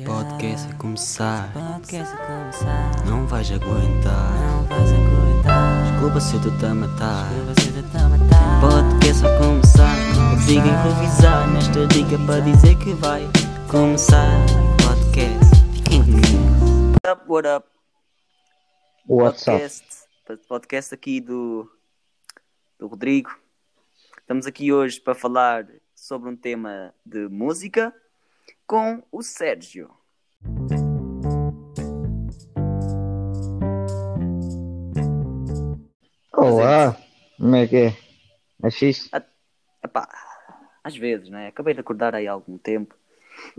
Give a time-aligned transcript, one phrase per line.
[0.00, 3.04] Podcast a começar, Podcast a começar.
[3.04, 4.32] não vais aguentar.
[4.40, 5.92] Não vais aguentar.
[5.92, 7.28] Desculpa se eu estou a matar.
[8.62, 13.28] Podcast a começar, consigo improvisar nesta dica para dizer que vai
[13.70, 14.32] começar.
[14.82, 16.96] Podcast, fiquem comigo.
[17.04, 17.68] What up, what up?
[19.06, 19.60] WhatsApp.
[19.60, 21.70] Podcast, podcast aqui do,
[22.78, 23.30] do Rodrigo.
[24.18, 27.94] Estamos aqui hoje para falar sobre um tema de música
[28.66, 29.90] com o Sérgio.
[36.32, 36.96] Olá,
[37.38, 37.96] como é que é?
[38.64, 39.10] É fixe?
[39.84, 40.08] Epá,
[40.82, 41.48] às vezes, né?
[41.48, 42.94] Acabei de acordar aí há algum tempo.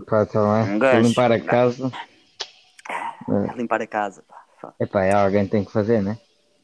[0.06, 0.78] Pá, tá Um bem.
[0.78, 0.98] gajo.
[1.00, 1.92] Vou limpar a casa.
[3.28, 4.24] a limpar a casa.
[4.60, 4.74] Pá.
[4.80, 6.18] Epá, é alguém tem que fazer, né?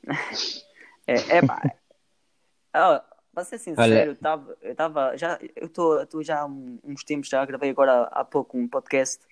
[1.06, 1.60] É, é pá.
[3.32, 4.56] Para ser sincero, Olha- eu estava.
[4.60, 5.38] Eu tava, já.
[5.54, 9.24] Eu estou já há uns tempos, já gravei agora há pouco um podcast.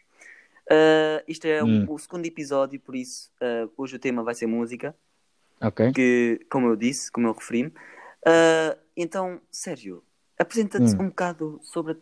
[0.71, 1.87] Ah, isto é o- Hum.
[1.89, 4.95] o segundo episódio, por isso ah, hoje o tema vai ser música,
[5.61, 5.93] Ok.
[5.93, 7.73] que, como eu disse, como eu referi-me.
[8.27, 10.03] Ah, então, Sérgio,
[10.39, 11.03] apresenta-te Hum.
[11.05, 11.97] um bocado sobre,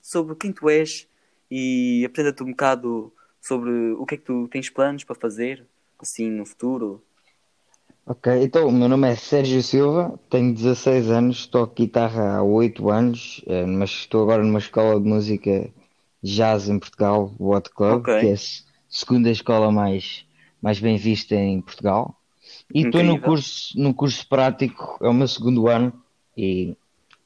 [0.00, 1.08] sobre quem tu és
[1.50, 5.66] e apresenta-te um bocado sobre o que é que tu tens planos para fazer,
[5.98, 7.02] assim, no futuro.
[8.06, 12.90] Ok, então o meu nome é Sérgio Silva, tenho 16 anos, toco guitarra há 8
[12.90, 15.70] anos, eh, mas estou agora numa escola de música
[16.22, 20.26] jazz em Portugal, o What Club, que é a se- segunda escola mais,
[20.60, 22.14] mais bem vista em Portugal.
[22.74, 23.20] E estou no Incrível.
[23.20, 25.90] curso, no curso prático, é o meu segundo ano
[26.36, 26.76] e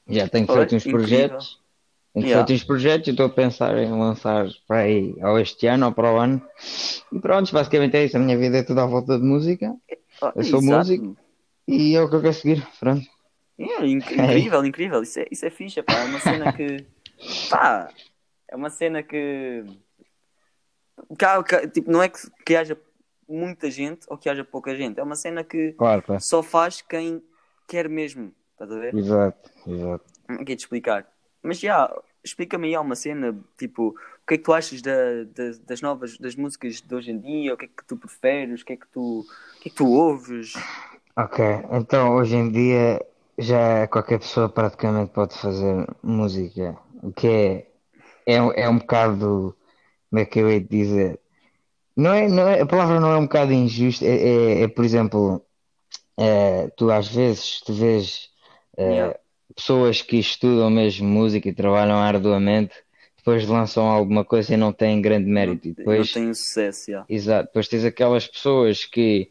[0.08, 0.90] já tenho Olha, feito uns incrível.
[0.90, 1.58] projetos.
[2.14, 2.42] Tenho Yeah.
[2.46, 5.92] feito uns projetos e estou a pensar em lançar para aí, ou este ano ou
[5.92, 6.42] para o ano.
[7.12, 8.16] E pronto, basicamente é isso.
[8.16, 9.74] A minha vida é tudo à volta de música
[10.22, 10.78] Ah, Eu sou exato.
[10.78, 11.16] músico.
[11.66, 12.66] e é o que eu quero seguir.
[12.80, 13.06] Pronto.
[13.58, 15.02] É, inc- incrível, incrível.
[15.02, 15.94] Isso é, isso é fixe, pá.
[15.94, 16.86] É uma cena que.
[17.50, 17.88] Pá,
[18.48, 19.64] é uma cena que.
[21.18, 22.76] que tipo, não é que, que haja
[23.28, 24.98] muita gente ou que haja pouca gente.
[24.98, 26.22] É uma cena que Claro, claro.
[26.22, 27.22] só faz quem
[27.66, 28.32] quer mesmo.
[28.52, 28.94] Estás a ver?
[28.94, 30.04] Exato, exato.
[30.28, 31.06] Não quero te explicar.
[31.42, 31.92] Mas já,
[32.28, 34.92] explica-me aí alguma cena, tipo, o que é que tu achas da,
[35.24, 37.54] da- das novas, das músicas de hoje em dia?
[37.54, 38.62] O que é que tu preferes?
[38.62, 40.52] O que é que tu, o que é que tu ouves?
[41.16, 41.40] Ok,
[41.72, 43.04] então hoje em dia
[43.38, 46.76] já qualquer pessoa praticamente pode fazer música.
[47.02, 47.66] O que é,
[48.26, 49.56] é, um- é um bocado,
[50.10, 51.20] como é que eu hei de dizer?
[51.96, 54.84] Não é, não é, a palavra não é um bocado injusta, é, é, é, por
[54.84, 55.44] exemplo,
[56.18, 58.30] é, tu às vezes te vês
[58.76, 59.12] é, Yeah.
[59.58, 62.72] Pessoas que estudam mesmo música e trabalham arduamente,
[63.16, 65.66] depois lançam alguma coisa e não têm grande mérito.
[65.66, 67.04] E Não depois, tem sucesso, já.
[67.08, 69.30] exato, depois tens aquelas pessoas que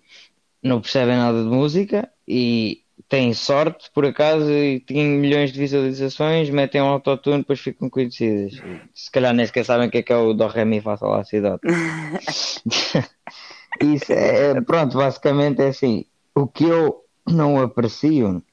[0.62, 6.50] não percebem nada de música e têm sorte, por acaso, e têm milhões de visualizações,
[6.50, 8.62] metem um autotune, depois ficam conhecidas.
[8.94, 10.98] Se calhar nem sequer sabem o que é que é o Dó, Ré, Mi, Fá,
[10.98, 11.58] Sol, Lá, Dó.
[13.82, 16.04] Isso é, pronto, basicamente é assim.
[16.36, 18.44] O que eu não aprecio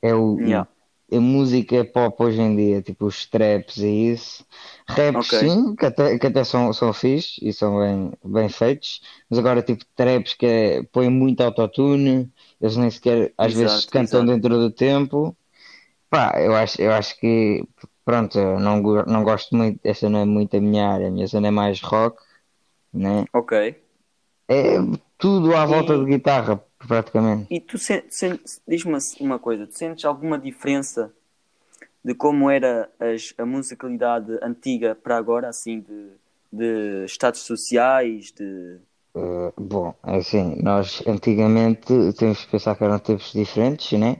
[0.00, 0.68] é o, Yeah.
[1.12, 4.46] A música pop hoje em dia, tipo os traps e isso.
[4.88, 5.32] Raps Ok.
[5.38, 9.62] sim, que até, que até são, são fixe e são bem, bem feitos, mas agora
[9.62, 14.26] tipo traps que é, põem muito autotune, eles nem sequer às Exato, vezes cantam exato.
[14.26, 15.36] dentro do tempo.
[16.10, 17.64] Pá, eu acho, eu acho que
[18.04, 21.26] pronto, eu não, não gosto muito, essa não é muito a minha área, a minha
[21.26, 22.22] zona é mais rock,
[22.92, 23.26] né?
[23.32, 23.52] Ok.
[24.48, 24.76] É
[25.18, 27.46] tudo à volta E- de guitarra, praticamente.
[27.54, 31.12] E tu sen- sen- diz-me uma coisa, tu sentes alguma diferença
[32.04, 36.10] de como era as- a musicalidade antiga para agora, assim, de,
[36.52, 38.78] de estados sociais, de...
[39.14, 44.18] Uh, bom, assim, nós antigamente temos que pensar que eram tempos diferentes, né?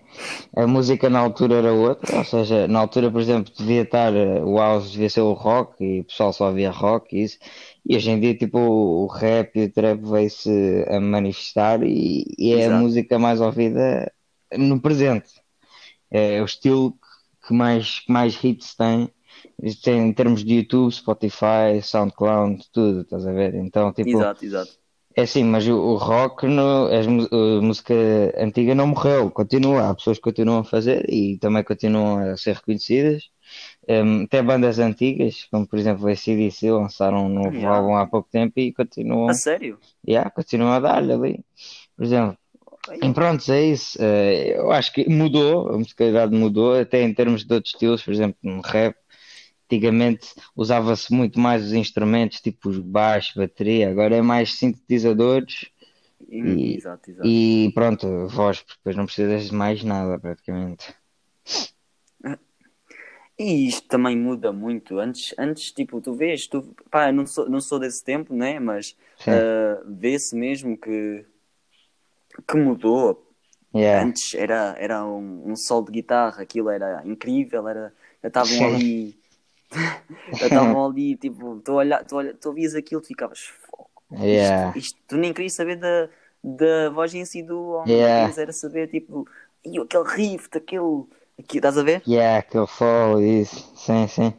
[0.56, 4.44] A música na altura era outra, ou seja, na altura, por exemplo, devia estar, uh,
[4.44, 7.38] o house devia ser o rock e o pessoal só via rock e isso,
[7.86, 12.52] e hoje em dia, tipo, o rap e o trap veio-se a manifestar e, e
[12.54, 12.82] é a Exato.
[12.82, 14.12] música mais ouvida
[14.56, 15.30] no presente.
[16.10, 16.98] É o estilo
[17.46, 19.10] que mais, que mais hits tem,
[19.86, 23.54] em termos de YouTube, Spotify, SoundCloud, tudo, estás a ver?
[23.54, 24.08] Então, tipo.
[24.08, 24.78] Exato, exato.
[25.16, 27.94] É sim, mas o, o rock, no, as a música
[28.38, 29.90] antiga não morreu, continua.
[29.90, 33.24] Há pessoas que continuam a fazer e também continuam a ser reconhecidas.
[33.88, 37.76] Um, até bandas antigas, como por exemplo o AC/DC, lançaram um novo Yeah.
[37.76, 39.78] álbum há pouco tempo e continuam, A sério?
[40.08, 41.44] yeah, continuam a dar-lhe ali.
[41.96, 42.38] Por exemplo,
[43.02, 43.98] e pronto, é isso.
[44.00, 48.12] Eh, eu acho que mudou, a musicalidade mudou, até em termos de outros estilos, por
[48.12, 48.96] exemplo, no rap.
[49.70, 55.70] Antigamente usava-se muito mais os instrumentos, tipo os baixos, bateria, agora é mais sintetizadores
[56.30, 57.28] E- Exato, exato.
[57.28, 60.94] e pronto, voz, porque depois não precisas de mais nada praticamente.
[63.38, 64.98] E isto também muda muito.
[64.98, 68.58] Antes, antes tipo, tu vês, tu, pá, não sou, não sou desse tempo, né?
[68.58, 68.96] Mas
[69.28, 71.24] ah, vê-se mesmo que,
[72.46, 73.24] que mudou.
[73.72, 74.02] Yeah.
[74.02, 77.92] Antes era, era um, um solo de guitarra, aquilo era incrível, era,
[78.24, 79.16] estavam ali,
[80.40, 84.68] estavam ali, tipo, tu, olha, tu, olha, tu ouvias aquilo, tu ficavas, "Fogo, Yeah.
[84.70, 86.08] isto, isto, tu nem querias saber da,
[86.42, 88.20] da voz em si do homem, Yeah.
[88.20, 89.28] querias era saber, tipo,
[89.64, 91.04] "Ih, aquele riff, daquele,
[91.38, 92.02] aqui, estás a ver?
[92.06, 93.70] Yeah, aquele solo, isso.
[93.76, 94.34] Sim, sim.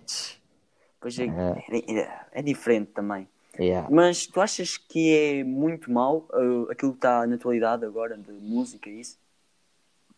[0.99, 1.65] Pois é, É.
[1.77, 3.27] é, é- é diferente também.
[3.59, 3.87] Yeah.
[3.91, 8.31] Mas tu achas que é muito mau uh, aquilo que está na atualidade agora de
[8.31, 9.17] música e isso?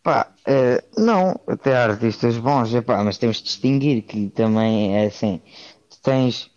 [0.03, 5.06] Pá, eh, não, até há artistas bons, epá, mas temos de distinguir que também é
[5.06, 5.39] assim,
[5.89, 6.50] tu tens,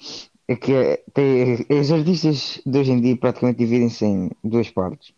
[0.48, 5.12] é que é- tem, os artistas de hoje em dia praticamente dividem-se em duas partes.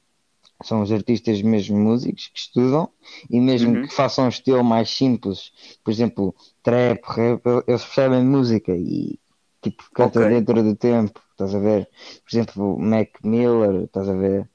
[0.65, 2.91] São os artistas mesmo músicos que estudam
[3.31, 3.81] e mesmo Uhum.
[3.81, 5.53] que façam um estilo mais simples,
[5.85, 9.19] por exemplo, trap, rap, eles percebem música e
[9.63, 10.27] tipo cantam Ok.
[10.29, 11.89] dentro do tempo, estás a ver?
[12.25, 14.49] Por exemplo, Mac Miller, estás a ver?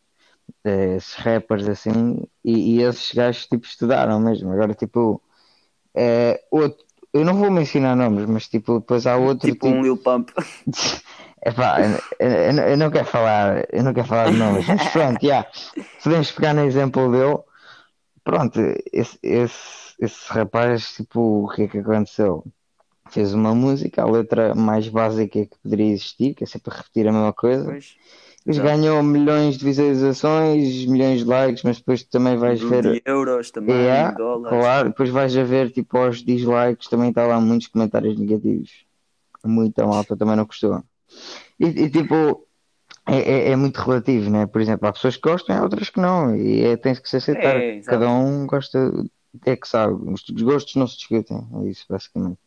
[0.64, 4.52] Eh, esses rappers assim, e, e esses gajos tipo estudaram mesmo.
[4.52, 5.22] Agora, tipo,
[5.96, 9.98] eh, outro, eu não vou mencionar nomes, mas tipo, depois há outro tipo um Lil
[9.98, 10.32] Pump.
[11.44, 15.26] Epá, eu, eu, eu não quero falar, eu não quero falar de nomes, mas pronto,
[15.26, 15.48] já,
[16.04, 17.40] podemos pegar no exemplo dele.
[18.24, 18.60] Pronto,
[18.94, 22.46] esse, esse, esse rapaz, tipo, o que é que aconteceu?
[23.10, 27.12] Fez uma música, a letra mais básica que poderia existir, que é sempre repetir a
[27.12, 27.66] mesma coisa.
[27.66, 27.96] Pois.
[28.46, 28.68] Exato.
[28.68, 33.02] ganhou milhões de visualizações, milhões de likes, mas depois também vais De ver.
[33.06, 34.60] euros também, É, dólares.
[34.60, 38.72] claro, depois vais a ver tipo aos dislikes, também está lá muitos comentários negativos.
[39.46, 40.84] Muita malta também não gostou.
[41.60, 42.48] E, e, tipo,
[43.08, 44.46] é, é, é muito relativo, né?
[44.48, 46.36] Por exemplo, há pessoas que gostam e há outras que não.
[46.36, 47.58] E é, tem que se aceitar.
[47.58, 47.80] É.
[47.82, 48.92] Cada um gosta,
[49.46, 49.94] é que sabe.
[50.12, 51.48] Os os gostos não se discutem.
[51.64, 52.40] É isso, basicamente.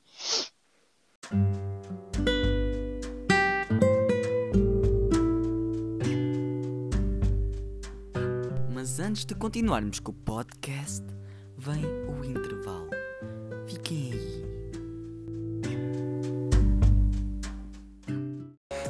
[8.96, 11.05] Mas antes de continuarmos com o podcast,
[11.58, 12.91] vem o intervalo.
[13.67, 14.44] Fiquem aí.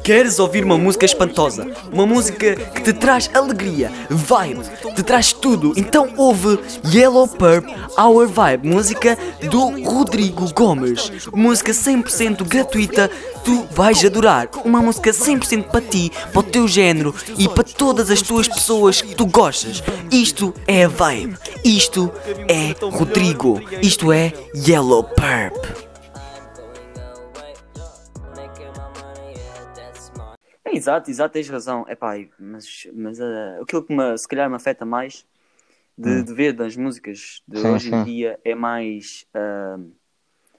[0.05, 1.67] Queres ouvir uma música espantosa?
[1.91, 4.61] Uma música que te traz alegria, vibe,
[4.95, 5.73] te traz tudo?
[5.79, 6.59] Então ouve
[6.93, 7.65] Yellow Purp
[7.99, 9.17] Our Vibe, música
[9.51, 11.11] do Rodrigo Gomes.
[11.33, 13.11] Música 100% gratuita,
[13.43, 14.51] tu vais adorar.
[14.63, 19.01] Uma música 100% para ti, para o teu género e para todas as tuas pessoas
[19.01, 19.83] que tu gostas.
[20.13, 22.13] Isto é a vibe, isto
[22.47, 25.94] é Rodrigo, isto é Yellow Purp.
[30.77, 31.85] Exato, exato, tens razão.
[31.89, 35.27] Epá, mas, mas uh, aquilo que me, se calhar me afeta mais
[35.97, 37.61] de, de ver das músicas de Hum.
[37.61, 38.05] Sim, hoje em sim.
[38.05, 39.79] dia é mais ah,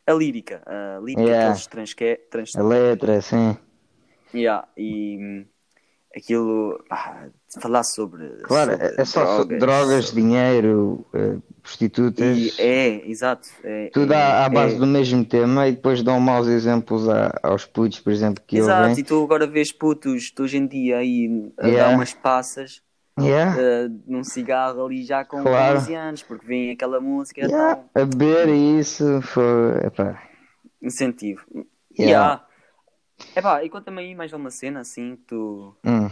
[0.08, 0.64] a lírica.
[0.66, 1.42] A lírica Yeah.
[1.42, 3.58] que eles transque, trans, A letra, sim.
[4.34, 5.46] yeah, e hum,
[6.16, 7.30] aquilo, pá,
[7.62, 12.38] falar sobre, Claro, sobre é é só so- drogas, sobre- dinheiro, eh, prostitutas.
[12.38, 13.48] E é, exato.
[13.64, 17.08] É, Tudo é, à, à base é- do mesmo tema e depois dão maus exemplos
[17.10, 19.00] a- aos putos, por exemplo, que Exato, ouvem.
[19.00, 21.90] e tu agora vês putos de hoje em dia aí a Yeah.
[21.90, 22.82] dar umas passas
[23.18, 25.80] Yeah, uh, num cigarro ali já com Claro.
[25.80, 29.86] 15 anos, porque vem aquela música yeah, tão a beber isso foi.
[29.86, 30.22] Epá,
[30.82, 31.42] incentivo.
[31.98, 32.12] Yeah.
[32.12, 32.46] Yeah.
[33.34, 36.10] Epá, e conta-me aí mais uma cena assim que tu, hum,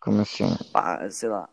[0.00, 0.56] como assim?
[0.72, 1.48] pá, sei lá,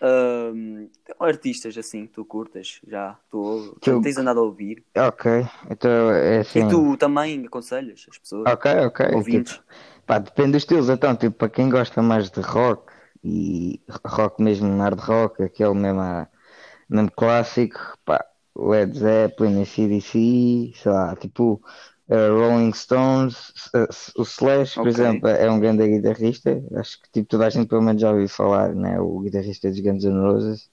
[0.00, 0.88] ahm,
[1.20, 5.26] artistas assim que tu curtas já, tu Que eu- tens andado a ouvir Ok,
[5.70, 6.64] então é e assim.
[6.64, 9.00] tu também aconselhas as pessoas, Ok, ok.
[9.10, 9.54] ouvintes.
[9.54, 9.62] Tipo,
[10.06, 10.88] pá, depende dos estilos.
[10.88, 12.92] Então, tipo, para quem gosta mais de rock
[13.24, 16.00] e rock mesmo, hard rock, aquele mesmo,
[16.88, 18.24] mesmo clássico, pá,
[18.56, 21.62] Led Zeppelin, ACDC, sei lá, tipo
[22.08, 24.90] eh, Rolling Stones, eh, o Slash, por Ok.
[24.90, 26.62] exemplo, é um grande guitarrista.
[26.76, 29.00] Acho que tipo, toda a gente pelo menos já ouviu falar, né?
[29.00, 30.70] O guitarrista dos Guns N' Roses.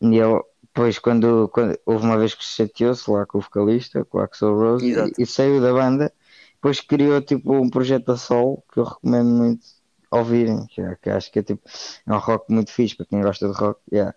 [0.00, 4.04] E ele, depois, quando, quando houve uma vez que se chateou-se lá com o vocalista,
[4.04, 5.12] com o Axl Rose, Exato.
[5.18, 6.12] e, e saiu da banda,
[6.54, 9.66] depois criou tipo um projeto a solo que eu recomendo muito
[10.10, 11.62] ouvirem, que, é- que acho que é tipo
[12.06, 13.80] é um rock muito fixe para quem gosta de rock.
[13.92, 14.14] Yeah.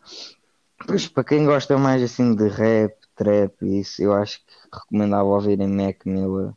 [0.80, 5.26] Depois, para quem gosta mais assim de rap, trap e isso, eu acho que recomendava
[5.30, 6.54] ouvirem Mac Miller.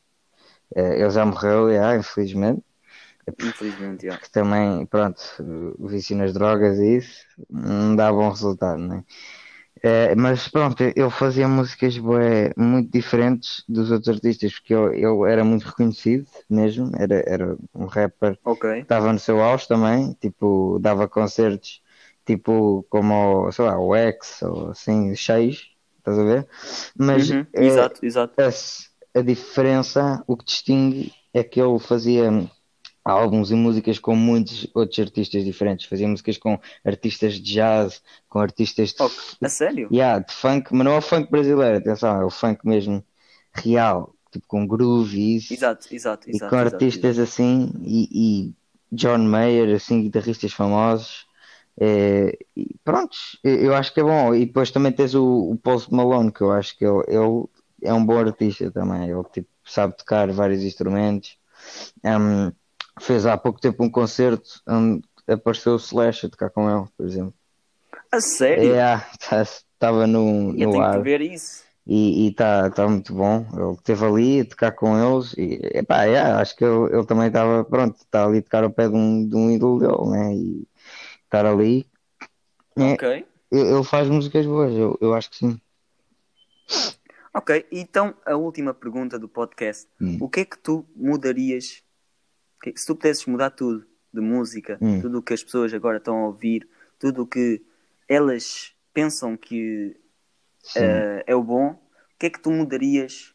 [0.76, 2.64] Eh, ele já morreu, yeah, infelizmente.
[3.38, 4.20] Infelizmente, já.
[4.20, 5.20] Que também, pronto,
[5.78, 9.02] vício nas drogas e isso não dá bom resultado, né?
[9.82, 15.30] Eh, mas pronto, ele fazia músicas bué, muito diferentes dos outros artistas, porque ele, ele
[15.32, 18.64] era muito reconhecido mesmo, era, era um rapper Ok.
[18.82, 21.82] estava no seu auge também, tipo, dava concertos
[22.26, 25.69] tipo como, sei lá, o X ou assim, cheios,
[26.00, 26.48] estás a ver?
[26.98, 28.38] Mas Uhum, é, Exato, exato.
[28.38, 32.30] a, a diferença, o que distingue é que ele fazia
[33.04, 35.86] álbuns e músicas com muitos outros artistas diferentes.
[35.86, 39.10] Fazia músicas com artistas de jazz, com artistas de, Oh,
[39.42, 39.92] a sério?
[39.92, 43.04] yeah, de funk, mas não é o funk brasileiro, atenção, é o funk mesmo
[43.54, 45.54] real, tipo com groove e isso.
[45.54, 46.50] Exato, exato, E exato.
[46.50, 48.54] com exato, artistas assim, e, e
[48.92, 51.26] John Mayer, assim, guitarristas famosos.
[51.82, 54.34] É, e prontos, eu eu acho que é bom.
[54.34, 57.46] E depois também tens o, o Post Malone, que eu acho que ele, ele
[57.82, 59.08] é um bom artista também.
[59.08, 61.38] Ele tipo, sabe tocar vários instrumentos.
[62.04, 62.52] Um,
[63.00, 67.06] fez há pouco tempo um concerto onde apareceu o Slash a tocar com ele, por
[67.06, 67.34] exemplo.
[68.12, 68.74] A sério?
[69.72, 71.64] Estava no, Eu no tenho ar que ver isso.
[71.86, 73.46] e está tá muito bom.
[73.54, 77.28] Ele esteve ali a tocar com eles e epá, yeah, acho que ele, ele também
[77.28, 80.34] estava pronto, está ali a tocar ao pé de um, de um ídolo dele, né?
[80.34, 80.68] E
[81.30, 81.86] estar ali.
[82.76, 83.08] É, Ok.
[83.52, 85.60] ele ele faz músicas boas, eu, eu acho que sim.
[87.32, 89.88] Ok, então a última pergunta do podcast.
[90.00, 90.18] Hum.
[90.20, 91.82] O que é que tu mudarias?
[92.74, 95.00] Se tu pudesses mudar tudo de música, Hum.
[95.00, 96.68] tudo o que as pessoas agora estão a ouvir,
[96.98, 97.62] tudo o que
[98.08, 99.96] elas pensam que
[100.74, 101.78] eh, é o bom, o
[102.18, 103.32] que é que tu mudarias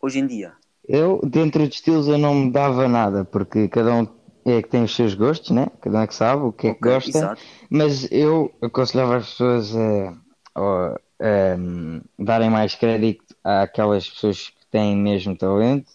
[0.00, 0.54] hoje em dia?
[0.88, 4.06] Eu, dentro de estilos, eu não me dava nada, porque cada um
[4.52, 5.66] é que tem os seus gostos, né?
[5.80, 7.10] Cada um é que sabe o que é que gosta.
[7.10, 7.42] exato.
[7.70, 10.10] Mas eu aconselhava as pessoas a,
[10.54, 15.90] a- a, hum, darem mais crédito àquelas pessoas que têm mesmo talento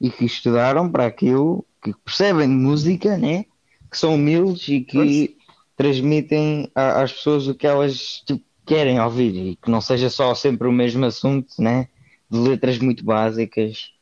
[0.00, 3.44] e que estudaram para aquilo, que percebem de música, né?
[3.90, 5.36] Que são humildes e que
[5.76, 10.34] transmitem a- às pessoas o que elas tipo, querem ouvir e que não seja só
[10.34, 11.88] sempre o mesmo assunto, né?
[12.30, 13.92] De letras muito básicas.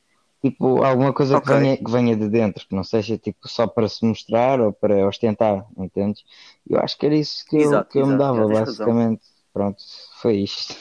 [0.44, 1.56] Tipo, alguma coisa que Ok.
[1.56, 5.06] venha, que venha de dentro, que não seja tipo só para se mostrar ou para
[5.08, 6.22] ostentar, entendes?
[6.68, 8.88] Eu acho que era isso que eu, Exato, que eu me exato, dava, tens razão.
[8.88, 9.22] basicamente.
[9.54, 9.82] Pronto,
[10.20, 10.76] foi isto.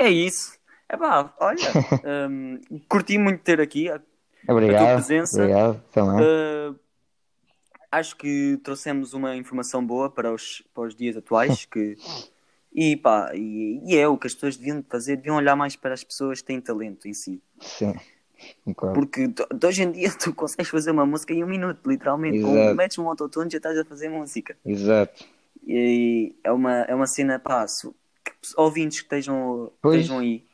[0.00, 0.58] É isso.
[0.88, 1.58] É pá, olha,
[2.28, 3.88] hum, curti muito ter aqui.
[4.48, 4.96] Obrigado.
[4.96, 6.26] presença, Obrigado também.
[6.26, 6.76] Uh,
[7.92, 11.96] acho que trouxemos uma informação boa para os, para os dias atuais que,
[12.74, 15.94] e, pá, e, e é o que as pessoas deviam fazer, deviam olhar mais para
[15.94, 17.40] as pessoas que têm talento em si.
[17.60, 17.94] Sim,
[18.64, 18.94] concordo.
[18.94, 22.40] Porque de, hoje em dia tu consegues fazer uma música em um minuto, literalmente.
[22.42, 24.56] Com, metes um autotune já estás a fazer música.
[24.64, 25.24] Exato.
[25.66, 27.64] E é uma, é uma cena, pá,
[28.24, 29.96] que ouvintes que estejam, Pois.
[30.00, 30.44] estejam aí.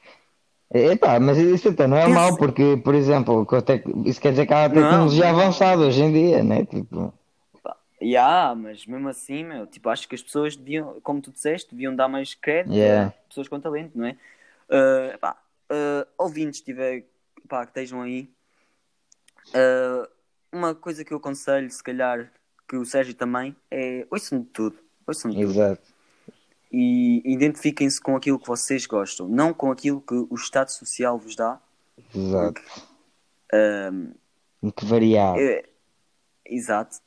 [0.71, 3.47] Epá, mas isso até não é Pensa- mau, porque, por exemplo,
[4.05, 5.41] isso quer dizer que há tecnologia Não.
[5.41, 6.67] avançada hoje em dia, né?
[6.67, 7.13] Tipo,
[8.01, 11.97] Yeah, mas mesmo assim, meu, tipo, acho que as pessoas deviam, como tu disseste, deviam
[11.97, 13.09] dar mais crédito Yeah.
[13.09, 14.17] a pessoas com talento, não é?
[14.71, 15.37] Uh, epá,
[15.73, 17.05] uh, ouvintes tiver,
[17.49, 18.31] pá, que estejam aí,
[19.49, 20.09] uh,
[20.53, 22.31] uma coisa que eu aconselho, se calhar,
[22.69, 24.79] que o Sérgio também, é ouçam de tudo.
[25.07, 25.51] Ouçam de tudo.
[25.51, 25.83] exato.
[26.71, 31.35] E identifiquem-se com aquilo que vocês gostam, não com aquilo que o Estado Social vos
[31.35, 31.59] dá.
[32.15, 32.61] Exato.
[33.55, 34.13] Um,
[34.61, 35.41] Muito variado.
[35.41, 35.65] É,
[36.45, 36.99] exato.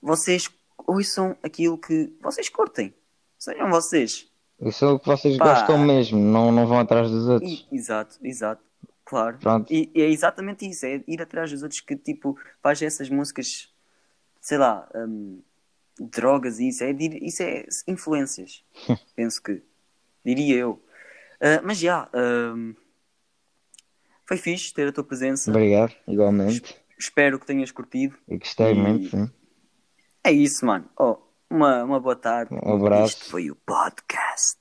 [0.00, 2.92] Vocês ouçam aquilo que vocês curtem.
[3.38, 4.28] Sejam vocês.
[4.60, 5.44] Isso é o que vocês Pá.
[5.44, 7.66] gostam mesmo, não, não vão atrás dos outros.
[7.70, 8.62] Exato, exato.
[9.12, 9.36] Claro.
[9.36, 9.70] Pronto.
[9.70, 10.86] E, e é exatamente isso.
[10.86, 13.70] É ir atrás dos outros que tipo faz essas músicas,
[14.40, 15.42] sei lá, hum,
[16.00, 16.82] drogas e isso.
[16.82, 18.64] É, isso é influências.
[19.14, 19.62] Penso que.
[20.24, 20.82] Diria eu.
[21.38, 22.08] Ah, mas já.
[22.56, 22.74] hum,
[24.26, 25.50] foi fixe ter a tua presença.
[25.50, 26.74] Obrigado, igualmente.
[26.98, 28.16] Espero que tenhas curtido.
[28.26, 29.30] Eu gostei E- muito, sim.
[30.24, 30.88] É isso, mano.
[30.98, 31.18] Oh,
[31.50, 32.54] uma, uma boa tarde.
[32.54, 33.18] Um abraço.
[33.18, 34.56] Isto foi o podcast.